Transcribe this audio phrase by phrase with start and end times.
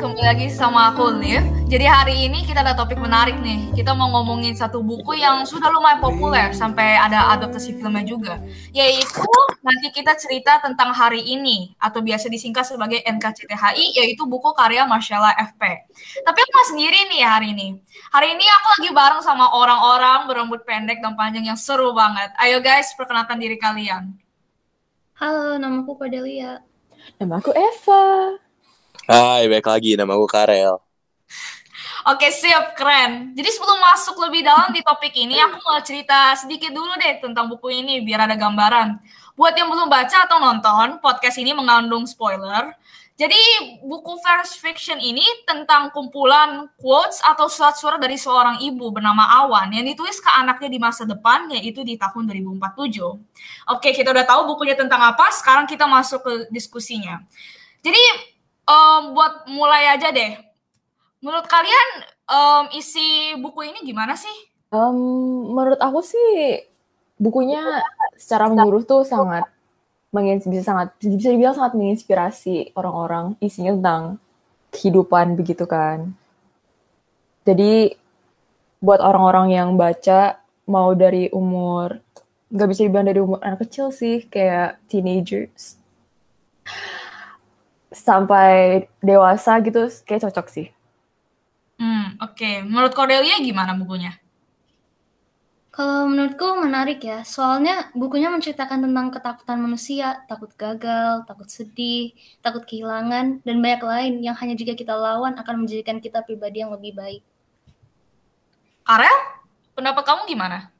[0.00, 1.44] kembali lagi sama aku Liv.
[1.68, 3.68] Jadi hari ini kita ada topik menarik nih.
[3.76, 8.40] Kita mau ngomongin satu buku yang sudah lumayan populer sampai ada adaptasi filmnya juga.
[8.72, 9.28] Yaitu
[9.60, 15.36] nanti kita cerita tentang hari ini atau biasa disingkat sebagai NKCTHI yaitu buku karya Marcella
[15.36, 15.62] FP.
[16.24, 17.76] Tapi aku sendiri nih hari ini.
[18.08, 22.32] Hari ini aku lagi bareng sama orang-orang berambut pendek dan panjang yang seru banget.
[22.40, 24.16] Ayo guys, perkenalkan diri kalian.
[25.20, 26.64] Halo, namaku Cordelia.
[27.20, 28.40] Nama aku Eva.
[29.10, 29.98] Hai, baik lagi.
[29.98, 30.78] Nama aku Karel.
[32.06, 33.34] Oke, siap, keren.
[33.34, 37.50] Jadi sebelum masuk lebih dalam di topik ini, aku mau cerita sedikit dulu deh tentang
[37.50, 39.02] buku ini, biar ada gambaran.
[39.34, 42.70] Buat yang belum baca atau nonton, podcast ini mengandung spoiler.
[43.18, 49.74] Jadi buku First Fiction ini tentang kumpulan quotes atau surat-surat dari seorang ibu bernama Awan
[49.74, 53.74] yang ditulis ke anaknya di masa depan yaitu di tahun 2047.
[53.74, 57.26] Oke, kita udah tahu bukunya tentang apa, sekarang kita masuk ke diskusinya.
[57.80, 58.29] Jadi
[58.70, 60.38] um, buat mulai aja deh,
[61.18, 61.88] menurut kalian
[62.30, 64.32] um, isi buku ini gimana sih?
[64.70, 66.62] Um, menurut aku sih
[67.18, 67.82] bukunya
[68.14, 69.44] secara menyeluruh tuh sangat
[70.10, 74.02] bisa sangat bisa dibilang sangat menginspirasi orang-orang isinya tentang
[74.70, 76.14] kehidupan begitu kan.
[77.46, 77.94] Jadi
[78.78, 80.38] buat orang-orang yang baca
[80.70, 81.98] mau dari umur
[82.50, 85.78] nggak bisa dibilang dari umur anak kecil sih kayak teenagers
[87.90, 90.66] sampai dewasa gitu kayak cocok sih.
[91.76, 92.62] Hmm oke okay.
[92.62, 94.14] menurut Cordelia gimana bukunya?
[95.70, 102.10] Kalau menurutku menarik ya, soalnya bukunya menceritakan tentang ketakutan manusia, takut gagal, takut sedih,
[102.42, 106.74] takut kehilangan, dan banyak lain yang hanya jika kita lawan akan menjadikan kita pribadi yang
[106.74, 107.22] lebih baik.
[108.82, 109.14] Karel,
[109.78, 110.74] pendapat kamu gimana?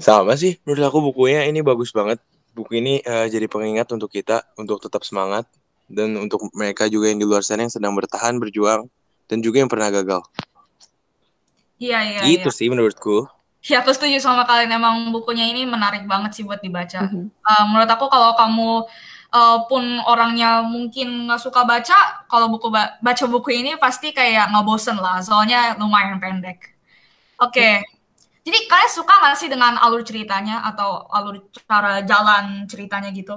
[0.00, 2.24] Sama sih, menurut aku bukunya ini bagus banget.
[2.56, 5.44] Buku ini uh, jadi pengingat untuk kita, untuk tetap semangat,
[5.88, 8.86] dan untuk mereka juga yang di luar sana yang sedang bertahan, berjuang,
[9.26, 10.20] dan juga yang pernah gagal.
[11.80, 12.56] Iya, iya, Itu iya.
[12.56, 13.24] sih menurutku.
[13.64, 14.70] Ya, aku setuju sama kalian.
[14.70, 17.06] Emang bukunya ini menarik banget sih buat dibaca.
[17.06, 17.24] Mm -hmm.
[17.42, 18.70] uh, menurut aku kalau kamu
[19.34, 24.50] uh, pun orangnya mungkin nggak suka baca, kalau buku ba baca buku ini pasti kayak
[24.52, 25.22] nggak bosen lah.
[25.24, 26.76] Soalnya lumayan pendek.
[27.40, 27.54] Oke.
[27.54, 27.74] Okay.
[27.82, 27.96] Mm.
[28.48, 33.36] Jadi kalian suka nggak sih dengan alur ceritanya atau alur cara jalan ceritanya gitu?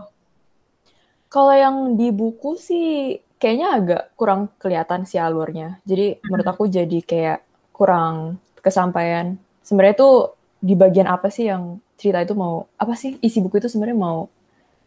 [1.32, 5.80] Kalau yang di buku sih kayaknya agak kurang kelihatan sih alurnya.
[5.88, 6.28] Jadi mm -hmm.
[6.28, 7.40] menurut aku jadi kayak
[7.72, 10.16] kurang kesampaian sebenarnya tuh
[10.62, 14.30] di bagian apa sih yang cerita itu mau apa sih isi buku itu sebenarnya mau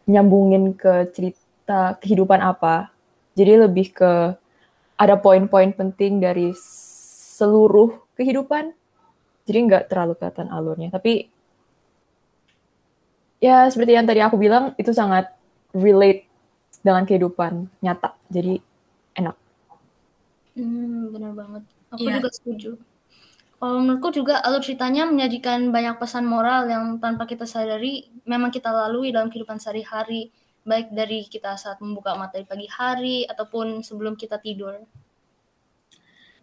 [0.07, 2.91] nyambungin ke cerita kehidupan apa
[3.35, 4.35] jadi lebih ke
[4.95, 6.55] ada poin-poin penting dari
[7.35, 8.71] seluruh kehidupan
[9.43, 11.27] jadi nggak terlalu kelihatan alurnya tapi
[13.43, 15.31] ya seperti yang tadi aku bilang itu sangat
[15.75, 16.24] relate
[16.85, 18.13] dengan kehidupan nyata.
[18.29, 18.61] Jadi
[19.17, 19.33] enak.
[20.53, 21.63] Hmm, benar banget.
[21.97, 22.21] Aku yeah.
[22.21, 22.71] juga setuju.
[23.55, 28.69] Kalau menurutku juga alur ceritanya menyajikan banyak pesan moral yang tanpa kita sadari memang kita
[28.69, 30.29] lalui dalam kehidupan sehari-hari,
[30.61, 34.85] baik dari kita saat membuka mata di pagi hari ataupun sebelum kita tidur.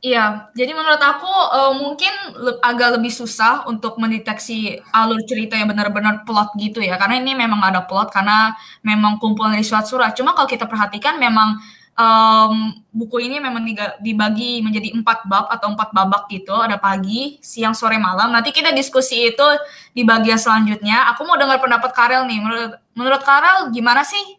[0.02, 5.70] Iya, jadi menurut aku uh, mungkin le agak lebih susah untuk mendeteksi alur cerita yang
[5.70, 8.50] benar-benar plot gitu ya, karena ini memang ada plot karena
[8.82, 10.10] memang kumpulan dari surat-surat.
[10.18, 11.54] Cuma kalau kita perhatikan memang
[11.94, 13.62] um, buku ini memang
[14.02, 16.50] dibagi menjadi empat bab atau empat babak gitu.
[16.50, 18.34] Ada pagi, siang, sore, malam.
[18.34, 19.46] Nanti kita diskusi itu
[19.94, 21.14] di bagian selanjutnya.
[21.14, 22.42] Aku mau dengar pendapat Karel nih.
[22.42, 24.34] Menurut, menurut Karel gimana sih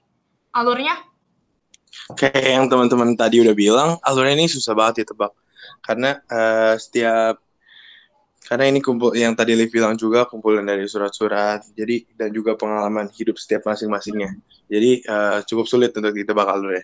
[0.52, 1.00] alurnya?
[2.20, 5.32] Kayak yang teman-teman tadi udah bilang, alurnya ini susah banget ditebak.
[5.84, 7.44] Karena uh, setiap
[8.44, 13.08] karena ini kumpul yang tadi Liv bilang juga kumpulan dari surat-surat jadi dan juga pengalaman
[13.16, 14.36] hidup setiap masing-masingnya
[14.68, 16.84] jadi uh, cukup sulit untuk ditebak alurnya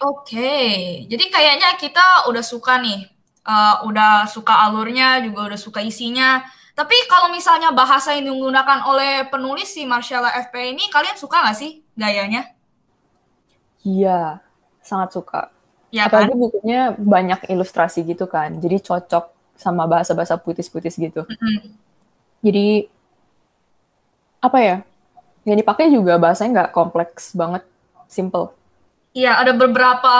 [0.00, 3.10] Oke, jadi kayaknya kita udah suka nih,
[3.44, 6.44] uh, udah suka alurnya, juga udah suka isinya.
[6.76, 11.56] Tapi kalau misalnya bahasa yang digunakan oleh penulis si Marcella FP ini, kalian suka nggak
[11.56, 12.52] sih gayanya?
[13.82, 14.44] Iya,
[14.84, 15.55] sangat suka.
[15.96, 16.42] Ya, Apalagi kan?
[16.44, 21.24] bukunya banyak ilustrasi gitu kan, jadi cocok sama bahasa-bahasa puitis-puitis gitu.
[21.24, 21.58] Mm -hmm.
[22.44, 22.68] Jadi
[24.44, 24.76] apa ya?
[25.48, 27.64] Yang dipakai juga bahasanya nggak kompleks banget,
[28.12, 28.52] simple.
[29.16, 30.16] Iya, ada beberapa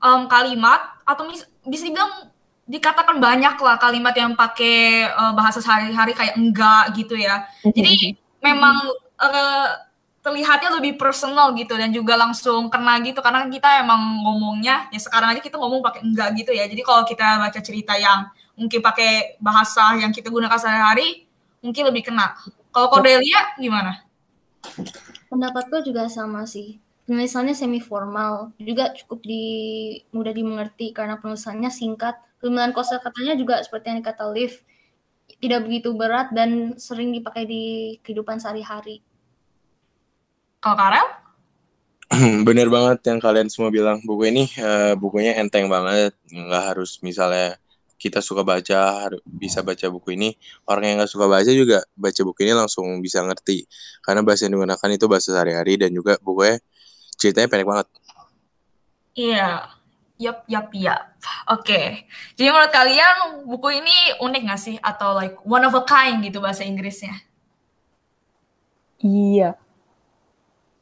[0.00, 2.32] um, kalimat atau mis bisa dibilang
[2.66, 7.44] dikatakan banyak lah kalimat yang pakai uh, bahasa sehari-hari kayak enggak gitu ya.
[7.62, 8.74] Jadi memang
[9.20, 9.85] uh,
[10.26, 15.30] terlihatnya lebih personal gitu dan juga langsung kena gitu karena kita emang ngomongnya ya sekarang
[15.30, 16.66] aja kita ngomong pakai enggak gitu ya.
[16.66, 18.26] Jadi kalau kita baca cerita yang
[18.58, 21.30] mungkin pakai bahasa yang kita gunakan sehari-hari
[21.62, 22.34] mungkin lebih kena.
[22.74, 24.02] Kalau Cordelia gimana?
[25.30, 29.44] Pendapatku juga sama sih Penulisannya semi formal, juga cukup di
[30.10, 32.18] mudah dimengerti karena penulisannya singkat.
[32.42, 34.58] Pemilihan kosakatanya juga seperti yang dikata Liv,
[35.38, 37.62] tidak begitu berat dan sering dipakai di
[38.02, 39.06] kehidupan sehari-hari.
[40.66, 41.06] Kalau Karel?
[42.50, 44.02] Bener banget yang kalian semua bilang.
[44.02, 47.54] Buku ini uh, bukunya enteng banget, nggak harus misalnya
[47.94, 50.34] kita suka baca bisa baca buku ini
[50.66, 53.64] orang yang nggak suka baca juga baca buku ini langsung bisa ngerti
[54.04, 56.58] karena bahasa yang digunakan itu bahasa sehari-hari dan juga bukunya
[57.14, 57.86] ceritanya pendek banget.
[59.14, 59.70] Iya,
[60.18, 61.14] yap, yap, yap.
[61.46, 61.86] Oke, okay.
[62.34, 66.42] jadi menurut kalian buku ini unik nggak sih atau like one of a kind gitu
[66.42, 67.22] bahasa Inggrisnya?
[68.98, 69.62] Iya.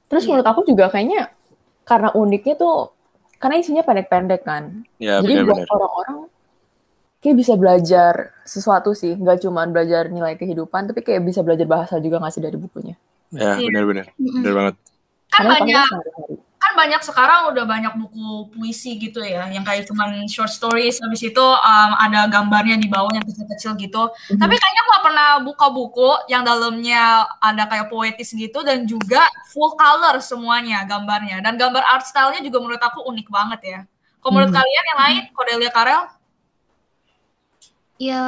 [0.08, 0.28] Terus iya.
[0.32, 1.32] menurut aku juga kayaknya
[1.84, 2.92] karena uniknya tuh
[3.38, 4.84] karena isinya pendek-pendek kan.
[4.96, 6.18] Ya, jadi buat orang-orang
[7.20, 11.96] kayak bisa belajar sesuatu sih, nggak cuma belajar nilai kehidupan, tapi kayak bisa belajar bahasa
[12.00, 12.96] juga nggak sih dari bukunya.
[13.32, 13.68] Ya, iya.
[13.72, 14.74] benar-benar, benar banget
[15.34, 15.88] kan banyak
[16.74, 21.22] kan banyak sekarang udah banyak buku puisi gitu ya yang kayak cuman short stories habis
[21.22, 24.10] itu um, ada gambarnya di bawah yang kecil-kecil gitu.
[24.10, 24.42] Mm-hmm.
[24.42, 29.22] tapi kayaknya aku gak pernah buka buku yang dalamnya ada kayak poetis gitu dan juga
[29.54, 31.38] full color semuanya gambarnya.
[31.46, 33.80] Dan gambar art stylenya juga menurut aku unik banget ya.
[34.18, 34.66] Kalau menurut mm-hmm.
[34.66, 36.02] kalian yang lain Cordelia Karel?
[38.02, 38.22] Ya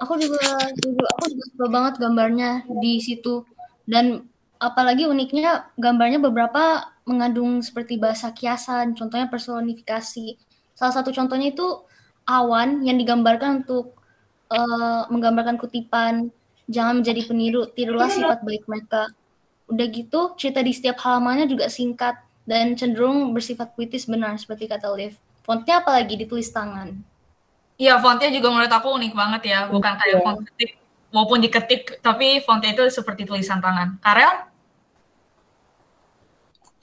[0.00, 0.40] aku juga
[0.88, 3.44] aku juga suka banget gambarnya di situ.
[3.84, 4.24] Dan
[4.56, 10.40] apalagi uniknya gambarnya beberapa mengandung seperti bahasa kiasan, contohnya personifikasi.
[10.74, 11.84] Salah satu contohnya itu
[12.24, 13.96] awan yang digambarkan untuk
[14.48, 16.32] uh, menggambarkan kutipan
[16.68, 19.12] jangan menjadi peniru, tirulah sifat baik mereka.
[19.68, 24.88] Udah gitu, cerita di setiap halamannya juga singkat dan cenderung bersifat puitis benar seperti kata
[24.92, 25.16] Liv.
[25.44, 26.96] Fontnya apalagi ditulis tangan.
[27.76, 30.24] Iya, fontnya juga menurut aku unik banget ya, bukan kayak yeah.
[30.24, 30.70] font ketik
[31.10, 33.98] maupun diketik, tapi fontnya itu seperti tulisan tangan.
[34.00, 34.53] Karel?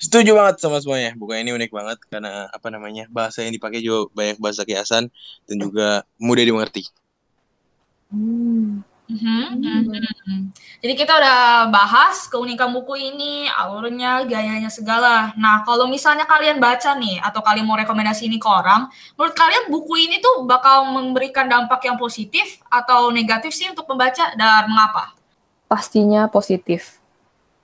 [0.02, 1.14] Setuju banget sama semuanya.
[1.14, 5.14] Buku ini unik banget karena apa namanya bahasa yang dipakai juga banyak bahasa kiasan
[5.46, 6.90] dan juga mudah dimengerti.
[8.10, 8.82] Hmm.
[9.12, 9.44] Mm-hmm.
[9.60, 10.40] Mm-hmm.
[10.80, 15.36] Jadi kita udah bahas keunikan buku ini, alurnya, gayanya segala.
[15.36, 18.88] Nah, kalau misalnya kalian baca nih atau kalian mau rekomendasi ini ke orang,
[19.20, 24.32] menurut kalian buku ini tuh bakal memberikan dampak yang positif atau negatif sih untuk pembaca
[24.40, 25.12] dan mengapa?
[25.68, 27.04] Pastinya positif.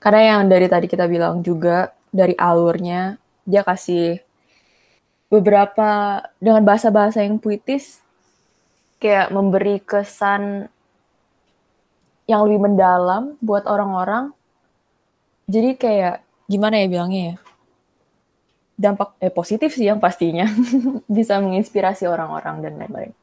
[0.04, 4.20] Karena yang dari tadi kita bilang juga dari alurnya dia kasih
[5.28, 8.00] beberapa dengan bahasa-bahasa yang puitis
[9.00, 10.72] kayak memberi kesan
[12.28, 14.36] yang lebih mendalam buat orang-orang.
[15.48, 17.36] Jadi kayak gimana ya bilangnya ya?
[18.78, 20.46] Dampak eh positif sih yang pastinya
[21.18, 23.14] bisa menginspirasi orang-orang dan lain-lain.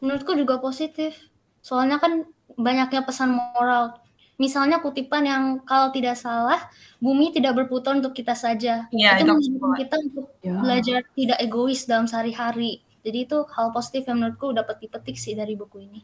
[0.00, 1.28] Menurutku juga positif.
[1.62, 2.26] Soalnya kan
[2.58, 4.01] banyaknya pesan moral
[4.40, 6.58] misalnya kutipan yang kalau tidak salah
[6.98, 8.88] bumi tidak berputar untuk kita saja.
[8.90, 10.56] Ya, itu mengajarkan kita untuk ya.
[10.58, 12.80] belajar tidak egois dalam sehari-hari.
[13.02, 16.00] Jadi itu hal positif yang menurutku dapat dipetik sih dari buku ini.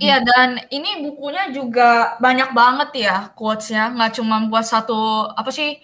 [0.00, 5.76] Iya dan ini bukunya juga banyak banget ya quotesnya nggak cuma buat satu apa sih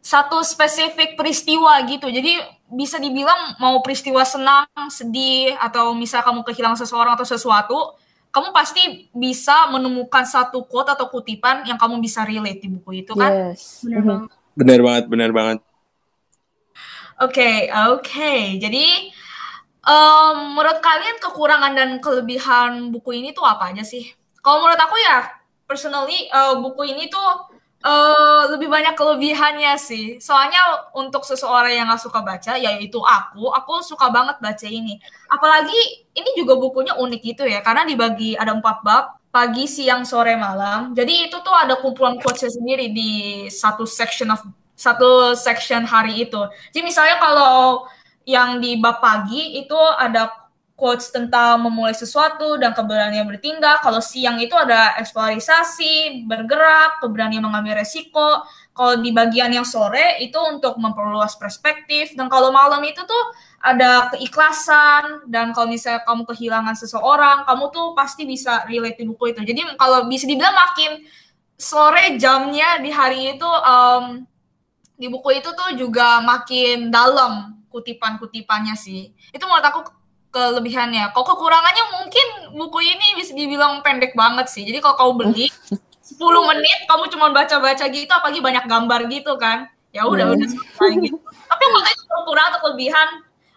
[0.00, 2.08] satu spesifik peristiwa gitu.
[2.08, 7.78] Jadi bisa dibilang mau peristiwa senang sedih atau misal kamu kehilangan seseorang atau sesuatu
[8.34, 13.14] kamu pasti bisa menemukan satu quote atau kutipan yang kamu bisa relate di buku itu
[13.14, 13.54] kan?
[13.54, 13.86] Yes.
[13.86, 14.30] Benar banget.
[14.58, 15.58] Benar banget, benar banget.
[17.22, 18.02] Oke, okay, oke.
[18.02, 18.58] Okay.
[18.58, 19.14] Jadi
[19.86, 24.10] um, menurut kalian kekurangan dan kelebihan buku ini tuh apa aja sih?
[24.42, 25.30] Kalau menurut aku ya,
[25.70, 27.53] personally uh, buku ini tuh
[27.84, 30.16] Uh, lebih banyak kelebihannya sih.
[30.16, 34.96] Soalnya untuk seseorang yang gak suka baca, yaitu aku, aku suka banget baca ini.
[35.28, 40.32] Apalagi ini juga bukunya unik gitu ya, karena dibagi ada empat bab, pagi, siang, sore,
[40.32, 40.96] malam.
[40.96, 43.10] Jadi itu tuh ada kumpulan quotes sendiri di
[43.52, 44.40] satu section of
[44.72, 46.40] satu section hari itu.
[46.72, 47.84] Jadi misalnya kalau
[48.24, 50.43] yang di bab pagi itu ada
[50.74, 53.78] quotes tentang memulai sesuatu dan keberanian bertindak.
[53.86, 58.42] Kalau siang itu ada eksplorisasi, bergerak, keberanian mengambil resiko.
[58.74, 62.18] Kalau di bagian yang sore itu untuk memperluas perspektif.
[62.18, 63.24] Dan kalau malam itu tuh
[63.62, 65.30] ada keikhlasan.
[65.30, 69.46] Dan kalau misalnya kamu kehilangan seseorang, kamu tuh pasti bisa relate di buku itu.
[69.46, 71.06] Jadi kalau bisa dibilang makin
[71.54, 74.26] sore jamnya di hari itu, um,
[74.98, 79.14] di buku itu tuh juga makin dalam kutipan-kutipannya sih.
[79.30, 79.80] Itu menurut aku
[80.34, 81.14] kelebihannya.
[81.14, 82.26] Kalau kekurangannya mungkin
[82.58, 84.66] buku ini bisa dibilang pendek banget sih.
[84.66, 85.46] Jadi kalau kamu beli
[86.14, 89.70] 10 menit kamu cuma baca-baca gitu apalagi banyak gambar gitu kan.
[89.94, 90.34] Ya udah hmm.
[90.34, 91.18] udah selesai gitu.
[91.22, 93.08] Tapi makanya kekurangan atau kelebihan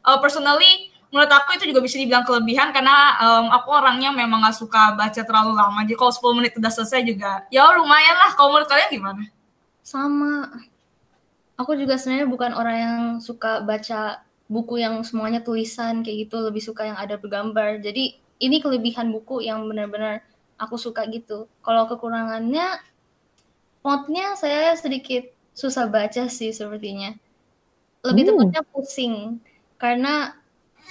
[0.06, 4.60] uh, personally menurut aku itu juga bisa dibilang kelebihan karena um, aku orangnya memang gak
[4.60, 5.82] suka baca terlalu lama.
[5.82, 8.32] Jadi kalau 10 menit udah selesai juga ya lumayan lah.
[8.38, 9.24] Kalau menurut kalian gimana?
[9.82, 10.62] Sama.
[11.58, 16.64] Aku juga sebenarnya bukan orang yang suka baca buku yang semuanya tulisan kayak gitu, lebih
[16.64, 17.80] suka yang ada bergambar.
[17.84, 20.24] Jadi ini kelebihan buku yang benar-benar
[20.58, 21.48] aku suka gitu.
[21.62, 22.80] Kalau kekurangannya,
[23.84, 25.28] fontnya saya sedikit
[25.58, 27.16] susah baca sih sepertinya.
[28.06, 28.32] Lebih Hmm.
[28.34, 29.16] tepatnya pusing
[29.82, 30.38] karena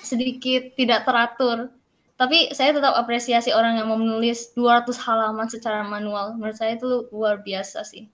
[0.02, 1.70] sedikit tidak teratur.
[2.16, 6.32] Tapi saya tetap apresiasi orang yang mau menulis 200 halaman secara manual.
[6.36, 8.08] Menurut saya itu luar biasa sih.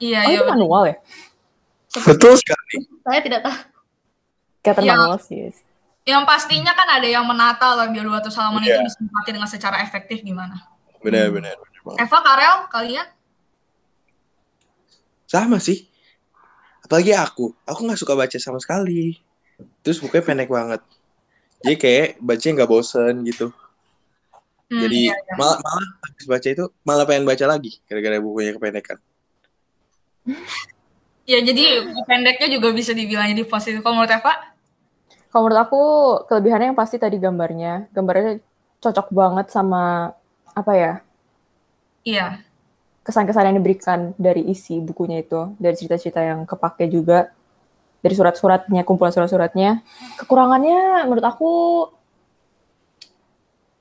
[0.00, 0.38] Iya, Oh iya.
[0.40, 0.96] itu manual ya?
[2.06, 2.86] Betul sekali.
[3.02, 3.58] Saya tidak tahu.
[4.60, 5.18] Kelihatan Iya.
[5.20, 5.64] sih.
[6.04, 8.84] Yang pastinya kan ada yang menata lah biar 200 halaman itu Iya.
[8.84, 10.56] bisa dipakai dengan secara efektif gimana.
[11.00, 11.98] Benar, benar, benar banget.
[12.04, 13.06] Eva, Karel, kalian?
[15.24, 15.86] Sama sih.
[16.84, 17.54] Apalagi aku.
[17.64, 19.16] Aku nggak suka baca sama sekali.
[19.84, 20.80] Terus bukunya pendek banget.
[21.60, 23.52] Jadi kayak bacanya nggak bosen gitu.
[24.70, 25.34] Hmm, Jadi iya, iya.
[25.36, 28.98] malah malah habis baca itu malah pengen baca lagi gara-gara bukunya kependekan.
[31.30, 33.86] Ya, jadi pendeknya juga bisa dibilang jadi positif.
[33.86, 34.34] Kalau menurut Eva?
[35.30, 35.82] Kalau menurut aku
[36.26, 37.86] kelebihannya yang pasti tadi gambarnya.
[37.94, 38.42] Gambarnya
[38.82, 40.10] cocok banget sama
[40.50, 40.92] apa ya
[42.02, 42.42] Iya.
[43.06, 47.30] kesan-kesan yang diberikan dari isi bukunya itu, dari cerita-cerita yang kepake juga,
[48.00, 49.84] dari surat-suratnya, kumpulan surat-suratnya.
[50.20, 51.52] Kekurangannya menurut aku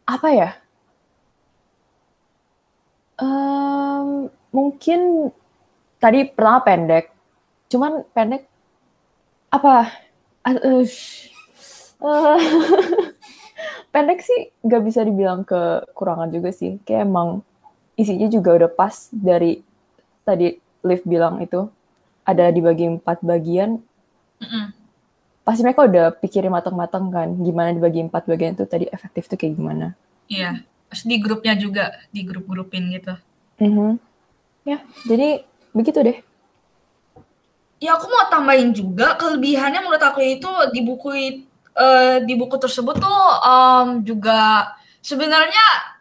[0.05, 0.49] apa ya?
[3.19, 5.31] Em, mungkin
[5.99, 7.11] tadi pertama pendek,
[7.69, 8.49] cuman pendek
[9.53, 9.93] apa?
[10.45, 10.85] Eh, eh,
[13.93, 16.81] pendek sih nggak bisa dibilang kekurangan juga sih.
[16.83, 17.45] Kayak emang
[17.95, 19.61] isinya juga udah pas dari
[20.25, 21.67] tadi Liv bilang itu
[22.23, 23.83] ada dibagi empat bagian.
[24.39, 24.65] Mm-mm.
[25.43, 29.59] Pasti mereka udah pikirin matang-matang kan gimana dibagi empat bagian itu tadi efektif tuh kayak
[29.59, 29.97] gimana.
[30.31, 30.63] Iya.
[30.89, 33.13] Terus di grupnya juga, di grup-grupin gitu.
[33.61, 34.01] Mhm.
[34.65, 36.17] Ya, jadi begitu deh.
[37.79, 41.09] Ya aku mau tambahin juga kelebihannya menurut aku itu di buku
[41.79, 44.67] eh, di buku tersebut tuh em, juga
[44.99, 45.95] sebenarnya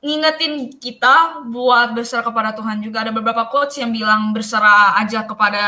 [0.00, 5.64] ngingetin kita buat berserah kepada Tuhan juga ada beberapa quotes yang bilang berserah aja kepada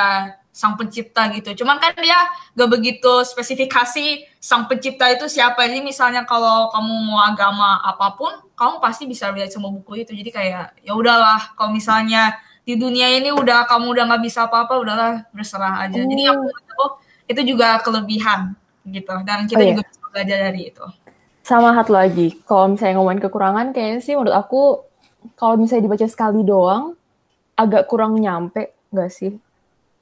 [0.53, 1.65] Sang Pencipta gitu.
[1.65, 5.65] Cuman kan dia gak begitu spesifikasi Sang Pencipta itu siapa.
[5.65, 10.13] Jadi misalnya kalau kamu mau agama apa pun, kamu pasti bisa lihat semua buku itu.
[10.13, 14.79] Jadi kayak ya udahlah kalau misalnya di dunia ini udah kamu udah nggak bisa apa-apa
[14.79, 16.33] udahlah berserah aja jadi Oh.
[16.33, 16.85] aku itu
[17.29, 18.55] itu juga kelebihan
[18.85, 19.71] gitu dan kita Oh, iya.
[19.73, 20.85] juga bisa belajar dari itu
[21.43, 24.79] Sama satu lagi, kalau misalnya ngomongin kekurangan, kayaknya sih menurut aku
[25.35, 26.95] kalau misalnya dibaca sekali doang,
[27.55, 29.35] agak kurang nyampe, nggak sih?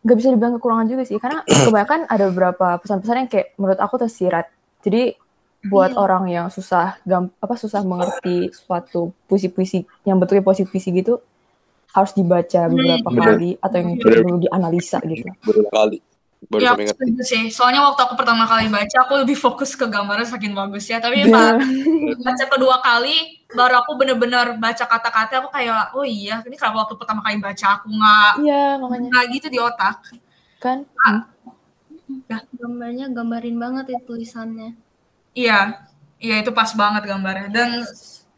[0.00, 3.96] Nggak bisa dibilang kekurangan juga sih, karena kebanyakan ada beberapa pesan-pesan yang kayak menurut aku
[3.96, 4.52] tersirat.
[4.84, 5.16] Jadi
[5.62, 5.98] buat Iya.
[5.98, 11.24] orang yang susah gam, apa susah mengerti suatu puisi-puisi yang bentuknya puisi-puisi gitu,
[11.90, 13.22] harus dibaca beberapa Bener.
[13.26, 14.02] kali atau yang Bener.
[14.02, 15.26] perlu dianalisa gitu.
[15.42, 15.98] Baru kali.
[16.40, 19.84] Baru ya aku setuju sih soalnya waktu aku pertama kali baca aku lebih fokus ke
[19.84, 21.60] gambarnya saking bagus ya tapi pas
[22.16, 26.96] baca kedua kali baru aku bener-bener baca kata-kata aku kayak oh iya ini kenapa waktu
[26.96, 30.00] pertama kali baca aku nggak Iya, makanya nggak gitu di otak
[30.56, 30.88] kan.
[31.04, 31.28] Hmm.
[32.56, 34.74] Gambarnya gambarin banget ya tulisannya.
[35.36, 35.76] iya
[36.16, 37.84] iya itu pas banget gambarnya dan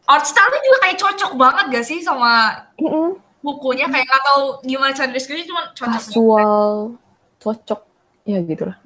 [0.05, 3.15] art style-nya juga kayak cocok banget gak sih sama Mm-mm.
[3.43, 6.73] Bukunya kayak nggak tahu gimana cara deskripsi cuma cocok Kasual,
[7.43, 7.81] cocok,
[8.23, 8.79] ya gitulah.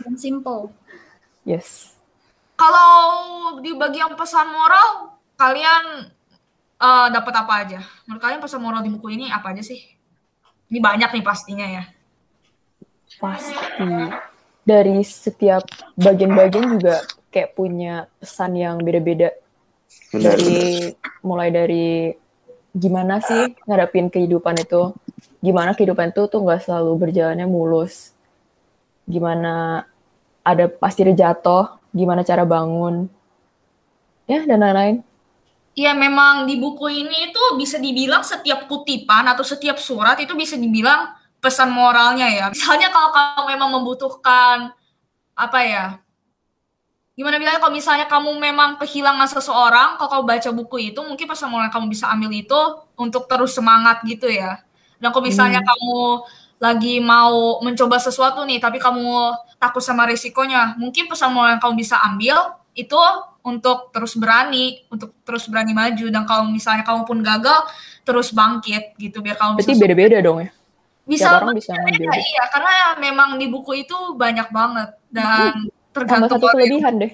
[0.00, 0.72] Dan simple.
[1.44, 2.00] Yes.
[2.56, 2.90] Kalau
[3.60, 6.08] di bagian pesan moral, kalian
[6.80, 7.80] eh, dapat apa aja?
[8.08, 9.80] Menurut kalian pesan moral di buku ini apa aja sih?
[10.72, 11.84] Ini banyak nih pastinya ya.
[13.20, 13.56] Pasti.
[14.64, 15.66] Dari setiap
[15.98, 19.34] bagian-bagian juga kayak punya pesan yang beda-beda.
[20.14, 20.94] Dari
[21.26, 22.14] mulai dari
[22.70, 24.94] gimana sih ngadapin kehidupan itu,
[25.42, 28.14] gimana kehidupan itu tuh nggak selalu berjalannya mulus,
[29.08, 29.84] gimana
[30.46, 33.10] ada pasti ada jatuh, gimana cara bangun,
[34.30, 34.96] ya dan lain-lain.
[35.74, 40.58] Iya memang di buku ini itu bisa dibilang setiap kutipan atau setiap surat itu bisa
[40.58, 42.44] dibilang pesan moralnya ya.
[42.50, 44.74] Misalnya kalau kamu memang membutuhkan
[45.32, 45.84] apa ya?
[47.18, 51.66] Gimana bilangnya kalau misalnya kamu memang kehilangan seseorang, kalau kamu baca buku itu mungkin moral
[51.68, 52.60] yang kamu bisa ambil itu
[52.96, 54.62] untuk terus semangat gitu ya.
[55.02, 55.68] Dan kalau misalnya Hmm.
[55.74, 55.94] kamu
[56.60, 61.74] lagi mau mencoba sesuatu nih, tapi kamu takut sama risikonya, mungkin pesan moral yang kamu
[61.80, 62.36] bisa ambil
[62.76, 62.96] itu
[63.42, 66.06] untuk terus berani, untuk terus berani maju.
[66.12, 67.64] Dan kalau misalnya kamu pun gagal,
[68.06, 70.50] terus bangkit gitu, biar kamu Berarti bisa beda-beda dong ya.
[71.04, 72.12] bisa Tiap orang bisa ngambil.
[72.22, 77.12] iya karena memang di buku itu banyak banget dan Tambah tergantung satu kelebihan deh.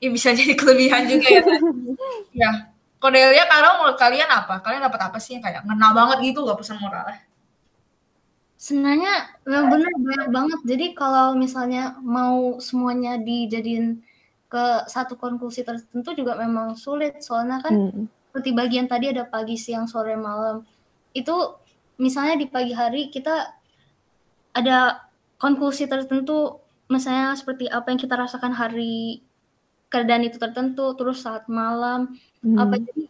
[0.00, 1.42] ya bisa jadi kelebihan juga ya
[2.32, 2.50] ya
[2.98, 6.56] Cordelia kalau menurut kalian apa kalian dapat apa sih yang kayak ngena banget gitu loh
[6.56, 7.20] pesan moralnya
[8.64, 10.60] Sebenarnya benar banyak banget.
[10.64, 14.00] Jadi kalau misalnya mau semuanya dijadiin
[14.48, 17.20] ke satu konklusi tertentu juga memang sulit.
[17.20, 18.08] Soalnya kan hmm.
[18.32, 20.64] seperti bagian tadi ada pagi, siang, sore, malam.
[21.12, 21.60] Itu
[22.00, 23.52] misalnya di pagi hari kita
[24.56, 25.04] ada
[25.36, 29.24] konklusi tertentu misalnya seperti apa yang kita rasakan hari
[29.88, 32.12] keadaan itu tertentu terus saat malam
[32.44, 32.58] hmm.
[32.58, 33.04] apa jadi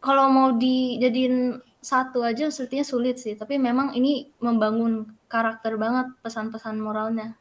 [0.00, 6.76] kalau mau dijadiin satu aja sepertinya sulit sih tapi memang ini membangun karakter banget pesan-pesan
[6.76, 7.36] moralnya.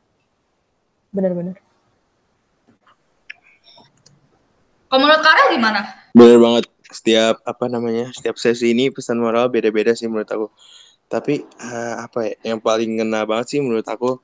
[1.11, 1.59] Benar-benar
[4.89, 5.79] kalau menurut Karel gimana?
[6.17, 6.65] Benar banget.
[6.89, 10.49] Setiap apa namanya setiap sesi ini pesan moral beda-beda sih menurut aku.
[11.05, 14.17] Tapi uh, apa ya yang paling ngena banget sih menurut aku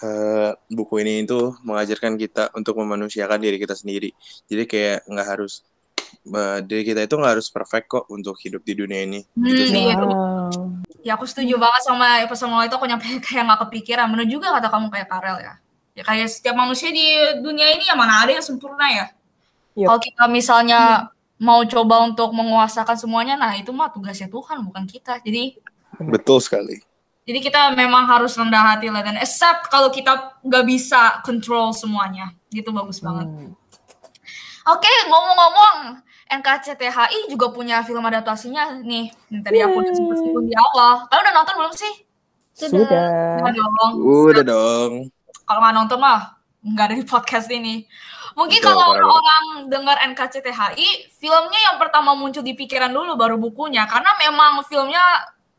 [0.00, 4.16] uh, buku ini itu mengajarkan kita untuk memanusiakan diri kita sendiri
[4.48, 5.66] jadi kayak nggak harus
[6.30, 9.20] uh, diri kita itu nggak harus perfect kok untuk hidup di dunia ini.
[9.34, 9.96] Hmm, gitu iya.
[11.02, 14.06] Ya aku setuju banget sama pesan mulai itu aku nyampe kayak nggak kepikiran.
[14.12, 15.54] Bener juga kata kamu kayak Karel ya.
[15.92, 17.04] Ya kayak setiap manusia di
[17.42, 19.06] dunia ini ya mana ada yang sempurna ya.
[19.76, 19.86] Yep.
[19.88, 21.42] Kalau kita misalnya hmm.
[21.42, 25.20] mau coba untuk menguasakan semuanya, nah itu mah tugasnya Tuhan bukan kita.
[25.20, 25.58] Jadi
[26.00, 26.80] betul sekali.
[27.22, 32.34] Jadi kita memang harus rendah hati lah dan accept kalau kita nggak bisa control semuanya.
[32.50, 33.30] Gitu bagus banget.
[33.30, 33.54] Hmm.
[34.62, 39.10] Oke, ngomong-ngomong, NKCTHI juga punya film adaptasinya nih.
[39.30, 41.06] Yang tadi aku udah sebut di awal.
[41.10, 41.94] Kalian udah nonton belum sih?
[42.54, 42.86] Sudah.
[43.42, 43.92] Sudah dong.
[44.02, 44.92] Udah dong.
[45.46, 47.86] Kalau nggak nonton mah nggak ada di podcast ini.
[48.32, 53.84] Mungkin Betul, kalau orang-orang dengar NKCTHI, filmnya yang pertama muncul di pikiran dulu baru bukunya.
[53.84, 55.02] Karena memang filmnya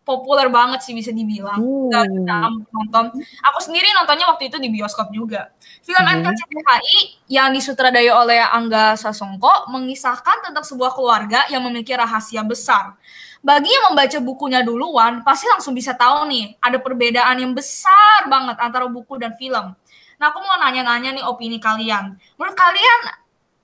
[0.04, 1.60] populer banget sih bisa dibilang.
[1.60, 2.28] Hmm.
[2.72, 3.06] nonton.
[3.52, 5.52] Aku sendiri nontonnya waktu itu di bioskop juga.
[5.80, 6.24] Film hmm.
[6.24, 6.98] NKCTHI
[7.32, 13.00] yang disutradai oleh Angga Sasongko mengisahkan tentang sebuah keluarga yang memiliki rahasia besar.
[13.44, 18.56] Bagi yang membaca bukunya duluan, pasti langsung bisa tahu nih, ada perbedaan yang besar banget
[18.56, 19.76] antara buku dan film.
[20.16, 22.16] Nah, aku mau nanya-nanya nih opini kalian.
[22.40, 23.00] Menurut kalian,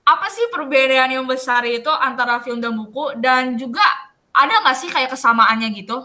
[0.04, 3.16] apa sih perbedaan yang besar itu antara film dan buku?
[3.16, 3.80] Dan juga
[4.36, 6.04] ada nggak sih kayak kesamaannya gitu?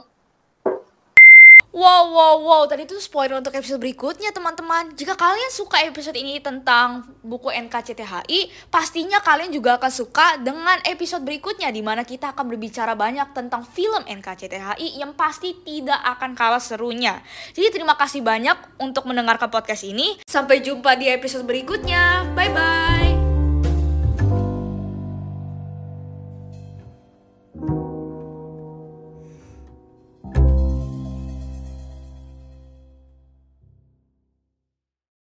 [1.76, 2.64] Wow, wow, wow.
[2.72, 4.96] Tadi itu spoiler untuk episode berikutnya, teman-teman.
[4.96, 11.28] Jika kalian suka episode ini tentang buku NKCTHI, pastinya kalian juga akan suka dengan episode
[11.28, 16.64] berikutnya, di mana kita akan berbicara banyak tentang film NKCTHI yang pasti tidak akan kalah
[16.64, 17.20] serunya.
[17.52, 20.16] Jadi terima kasih banyak untuk mendengarkan podcast ini.
[20.24, 22.24] Sampai jumpa di episode berikutnya.
[22.40, 23.15] Bye-bye.